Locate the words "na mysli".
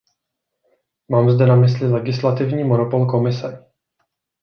1.47-1.91